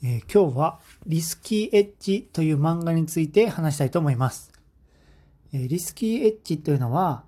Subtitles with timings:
[0.00, 4.52] えー今日はリスキーエッジという漫画について話したいと思います。
[5.52, 7.24] えーリスキーエッジというのは、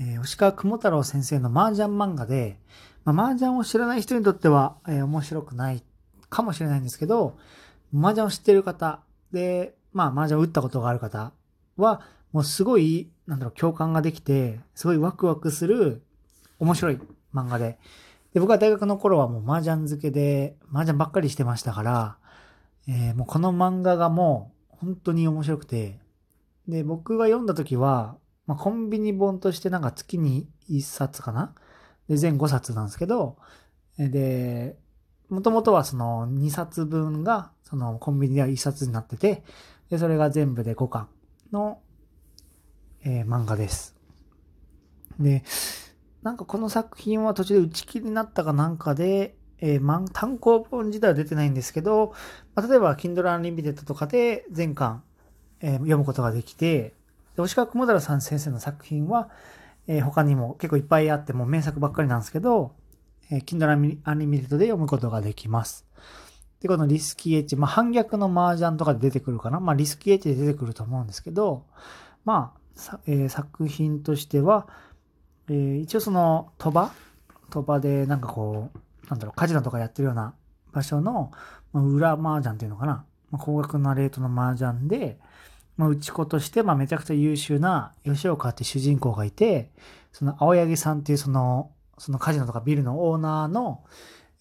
[0.00, 2.58] えー吉川雲太郎先生の麻雀漫画で、
[3.04, 5.82] まあ、麻雀を知らない人にとっては、えー面白くない
[6.30, 7.36] かもしれないんですけど、
[7.94, 11.32] 麻雀を知ってる方で、まあ麻雀を打ったことがある方
[11.76, 12.00] は、
[12.32, 16.02] もうすごい、なんだろう、共感ができて、すごいワクワクする
[16.58, 16.98] 面白い
[17.34, 17.78] 漫画で、
[18.34, 22.18] で、僕は大学の頃はもう麻雀漬けで、麻雀ばっかりしてましたから、
[22.88, 26.00] えーもうこの漫画がもう本当に面白くて、
[26.68, 31.54] で、僕が読んだ時は、まあ、コンビニ本としてなんか月に1冊かな
[32.08, 33.36] で、全5冊なんですけど、
[33.98, 34.76] で、
[35.28, 39.44] もともとはその2冊分が、そのコンビニでは1冊になってて、
[39.90, 41.08] で、それが全部で5巻
[41.52, 41.80] の、
[43.04, 43.94] えー漫画です。
[45.20, 45.44] で、
[46.24, 52.14] なんかこの作品は途中で打ち切りになったかなんかで、えー漫単行本自体は出てないんですけど、
[52.54, 55.02] まあ、例えば Kindle Unlimited とかで全巻、
[55.60, 56.94] えー読むことができて、
[57.36, 59.28] で吉川雲太郎さん先生の作品は、
[59.86, 62.72] えー他にも結構いっぱいあって、もう名作ばっかりなんですけど、
[63.30, 65.86] えー Kindle Unlimited で読むことができます。
[66.60, 69.60] で、このリスキーエッジ、まあ、反逆の麻雀とかで出てくるかな？
[69.60, 71.66] まあ、リスキーエッジで出てくると思うんですけど、
[72.24, 74.66] まあ、えー作品としては、
[75.48, 76.92] えー一応その鳥羽
[77.50, 78.78] 鳥羽でなんかこう、
[79.10, 80.34] なんだろう、カジノとかやってるような
[80.72, 81.30] 場所の、
[81.72, 83.04] まあ、裏麻雀っていうのかな？
[83.30, 85.18] まあ、高額なレートの麻雀で、
[85.76, 89.70] まあ、打ち子として、まあ、めちゃくちゃ優秀な吉岡って主人公がいて、
[90.12, 93.84] その青柳さんっていうその、そのカジノとかビルのオーナーの、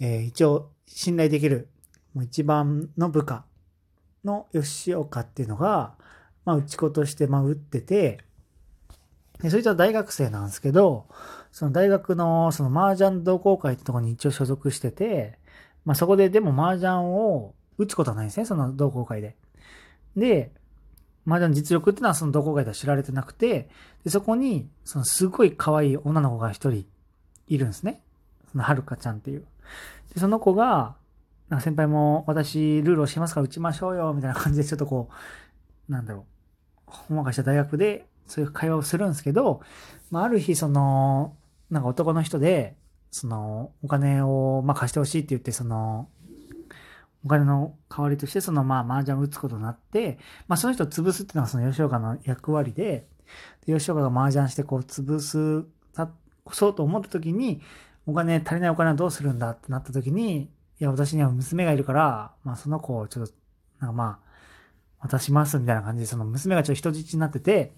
[0.00, 1.68] えー一応信頼できる、
[2.14, 3.44] もう一番の部下
[4.24, 5.94] の吉岡っていうのが、
[6.44, 8.18] まあ、打ち子として、まあ、打ってて、
[9.42, 11.06] で、そいつは大学生なんですけど、
[11.50, 15.38] その大学のその麻雀同好会ってとこに一応所属してて、
[15.84, 19.36] まあそこででも麻雀を打つことはないんですね、その同好会で。
[20.16, 20.52] で、
[21.26, 23.68] 麻雀の実力っていうのはその同好会では知られてなくて、
[24.04, 26.86] でそこに、そのすごい可愛い女の子が一人
[27.48, 28.02] いるんですね。
[28.52, 29.44] そのはるかちゃんっていう。
[30.14, 30.96] で、その子が、
[31.48, 35.10] なんか先輩も私ルールをしますから打ちましょうよ、みたいな感じでちょっとこ
[35.88, 36.24] う、なんだろう、
[36.86, 39.60] ほんわかした大学でそういう会話をするんですけど、
[40.10, 41.36] まあ、ある日、その、
[41.70, 42.76] なんか男の人で、
[43.10, 46.08] その、お金を、まあ、貸してほしいって言って、その、
[47.24, 50.18] お金の代わりとして、その、まあ、麻雀を打つことになって、
[50.48, 53.06] まあ、その人を潰すっていうのがその吉岡の役割で、
[53.66, 56.10] で吉岡が麻雀してこう、潰す、た
[56.50, 57.60] そうと思った時に、
[58.06, 60.50] お金、足りないお金はどうするんだってなった時に、
[60.80, 63.32] いや、私には娘がいるから、まあ、その子をちょっと、
[63.78, 64.20] なんかま
[65.00, 67.72] あ、渡しますみたいな感じで、その娘がちょっと人質になってて、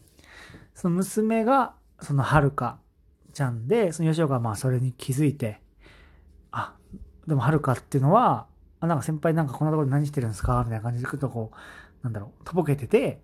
[0.75, 2.79] その娘が、そのはるか
[3.33, 5.61] ちゃんで、その吉岡はまあそれに気づいて、
[6.51, 6.75] あ、
[7.27, 8.47] でもはるかっていうのは、
[8.81, 10.59] あ、なんか先輩なんかこんなところで何してるんですか？
[10.65, 11.57] みたいな感じでちょっとこう、
[12.05, 13.23] なんだろう、とぼけてて、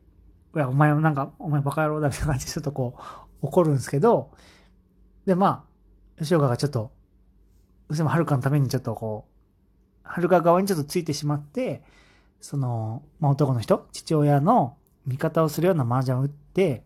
[0.54, 3.00] いや、お前もなんか、お前バカ野郎だみたいな感じでちょっとこう、
[3.42, 4.32] 怒るんですけど、
[5.26, 5.64] で、ま
[6.18, 6.92] あ、吉岡がちょっと、ど
[7.90, 11.82] うしてもはるかのためにちょっとこう、はるか側にちょっとついてしまって、
[12.40, 16.84] その、まあ、男の人、父親の味方をするような麻雀を打って、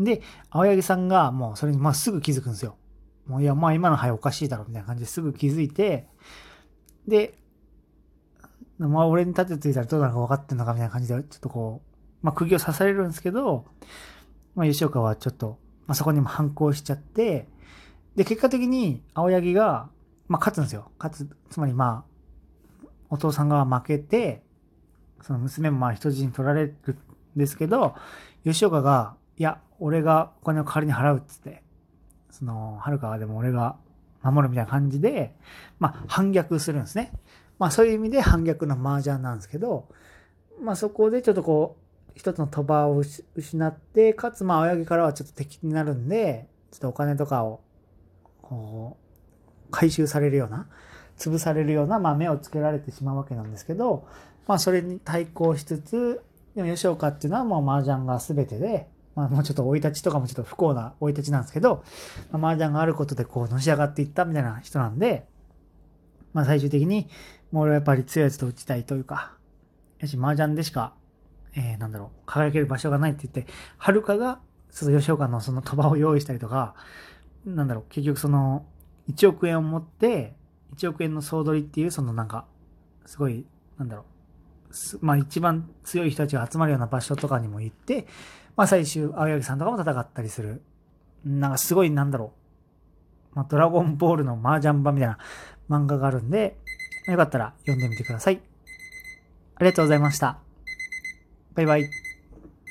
[0.00, 2.76] で、青柳さんがもうそれにまあすぐ気づくんですよ。
[3.26, 6.08] もういや、まあ今の牌おかしいだろみたいな感じですぐ気づいて、
[7.06, 7.38] で、
[8.78, 13.64] まあ俺に立てついたらどうなるか分かってんのかみたいな感じで、ちょっとこう、まあ釘を刺されるんですけど、
[14.54, 17.48] まあ吉岡はちょっと、まあそこにも反抗しちゃって、
[18.16, 19.88] で、結果的に青柳が、
[20.28, 20.90] まあ勝つんですよ。
[20.98, 22.04] 勝つ、つまりま
[22.82, 24.42] あ、お父さんが負けて、
[25.22, 26.76] その娘もまあ人質に取られる
[27.36, 27.94] んですけど、
[28.44, 31.62] 吉岡が、いや、俺がお金を代わりに払うっつって、
[32.30, 33.76] その、はるかはでも俺が
[34.22, 35.34] 守るみたいな感じで、
[35.78, 37.12] まあ、反逆するんですね。
[37.58, 39.88] まあ、そういう意味で反逆の麻雀なんですけど、
[40.60, 43.02] まあ、そこでちょっとこう、一つの鳥羽を
[43.34, 47.60] 失って、かつ、まあ、青柳からはちょっと敵になるんで、ちょっとお金とかを、
[48.40, 48.96] こ
[49.68, 50.68] う、回収されるような、
[51.18, 54.06] 潰されるような、まあ、目をつけられてしまうわけなんですけど、
[54.46, 56.22] まあ、それに対抗しつつ、
[56.54, 61.84] でも吉岡っていうのはもう麻雀が全てで、まあもうちょっと生い立ちとかもちょっと不幸な生い立ちなんですけど、
[62.32, 65.26] まあ、麻雀があることでこうのし上がっていったみたいな人なんで、
[66.32, 67.08] まあ最終的に、
[67.52, 69.34] もう俺はやっぱり強いやつと打ちたいというか、
[70.00, 70.94] やし麻雀でしか、
[71.54, 74.40] えー、なんだろう、輝ける場所がないって言って、はるかが、
[74.70, 76.74] その吉岡のその鳥羽を用意したりとか、
[77.46, 78.66] なんだろう、結局その、
[79.08, 80.34] 1億円を持って、
[80.76, 82.46] 1億円の総取りっていう、そのなんか、
[83.06, 83.46] すごい、
[83.78, 84.04] なんだろう、
[85.00, 88.06] まあ一番強い人たちが集まるような場所とかにも行って、
[88.56, 90.62] まあ最終、青柳さんとかも戦ったりする。
[91.24, 92.32] なんかすごいなんだろ
[93.32, 93.36] う。
[93.36, 95.18] まあドラゴンボールの麻雀版みたいな
[95.68, 96.56] 漫画があるんで、
[97.06, 98.40] よかったら読んでみてください。
[99.56, 100.38] ありがとうございました。
[101.54, 102.03] バイバイ。